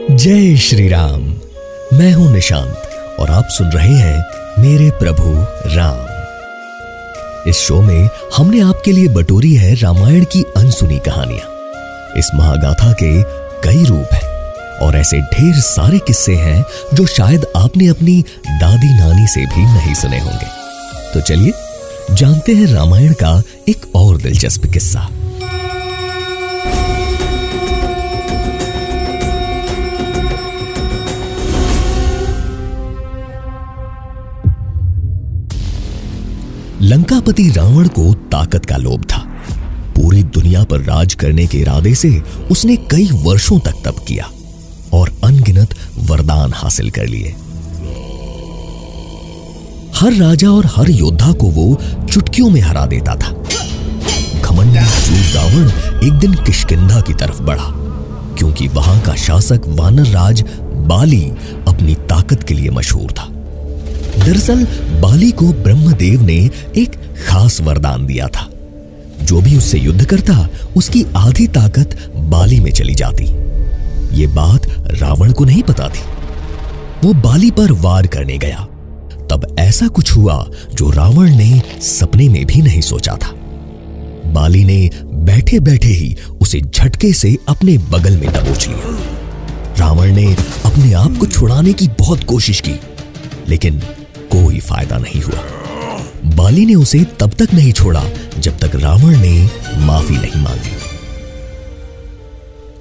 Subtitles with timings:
[0.00, 1.22] जय श्री राम।
[1.98, 2.82] मैं हूँ निशांत
[3.20, 4.24] और आप सुन रहे हैं
[4.58, 5.32] मेरे प्रभु
[5.76, 11.48] राम। इस शो में हमने आपके लिए बटोरी है रामायण की अनसुनी कहानियाँ।
[12.16, 13.22] इस महागाथा के
[13.68, 14.22] कई रूप हैं
[14.78, 19.94] और ऐसे ढेर सारे किस्से हैं जो शायद आपने अपनी दादी नानी से भी नहीं
[19.94, 20.46] सुने होंगे।
[21.14, 21.52] तो चलिए,
[22.10, 25.08] जानते हैं रामायण का एक और दिलचस्प किस्सा।
[36.90, 39.18] लंकापति रावण को ताकत का लोभ था।
[39.96, 42.08] पूरी दुनिया पर राज करने के इरादे से
[42.50, 44.30] उसने कई वर्षों तक तप किया
[44.92, 47.34] और अनगिनत वरदान हासिल कर लिए।
[49.96, 51.78] हर राजा और हर योद्धा को वो
[52.12, 53.32] चुटकियों में हरा देता था।
[54.42, 55.70] घमंडी रावण
[56.06, 57.70] एक दिन किशकिंधा की तरफ़ बढ़ा,
[58.38, 60.44] क्योंकि वहाँ का शासक वानर राज
[60.88, 61.24] बाली
[61.68, 63.28] अपनी ताकत के लिए मशहूर था।
[64.20, 64.64] दरअसल
[65.00, 66.96] बाली को ब्रह्मदेव ने एक
[67.28, 68.48] खास वरदान दिया था।
[69.22, 73.24] जो भी उससे युद्ध करता, उसकी आधी ताकत बाली में चली जाती।
[74.20, 74.66] ये बात
[75.00, 76.02] रावण को नहीं पता थी।
[77.04, 78.66] वो बाली पर वार करने गया।
[79.30, 83.32] तब ऐसा कुछ हुआ जो रावण ने सपने में भी नहीं सोचा था।
[84.26, 88.98] बाली ने बैठे बैठे ही उसे झटके से अपने बगल में दबोच लिया।
[89.78, 90.34] रावण ने
[90.64, 92.74] अपने आप को छुड़ाने की बहुत कोशिश की,
[93.48, 93.82] लेकिन
[94.30, 95.44] कोई फ़ायदा नहीं हुआ।
[96.34, 98.04] बाली ने उसे तब तक नहीं छोड़ा
[98.38, 100.76] जब तक रावण ने माफ़ी नहीं मांगी।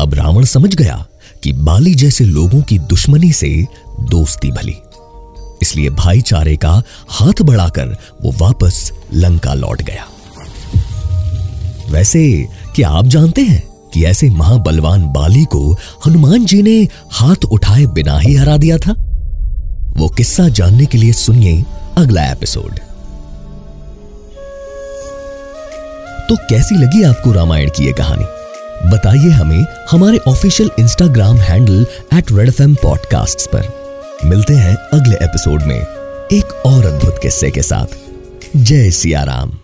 [0.00, 1.06] अब रावण समझ गया
[1.42, 3.66] कि बाली जैसे लोगों की दुश्मनी से
[4.00, 4.76] दोस्ती भली।
[5.62, 10.06] इसलिए भाईचारे का हाथ बढ़ाकर वो वापस लंका लौट गया।
[11.90, 17.86] वैसे, क्या आप जानते हैं कि ऐसे महाबलवान बाली को हनुमान जी ने हाथ उठाए
[17.86, 19.09] बिना ही हरा दिया था?
[19.96, 21.64] वो किस्सा जानने के लिए सुनिए
[21.96, 22.78] अगला एपिसोड।
[26.28, 28.24] तो कैसी लगी आपको रामायण की ये कहानी?
[28.90, 33.68] बताइए हमें हमारे official Instagram handle at red F podcast पर।
[34.24, 35.80] मिलते हैं अगले एपिसोड में
[36.32, 37.86] एक और अद्भुत किस्से के साथ।
[38.56, 39.58] जय सिया राम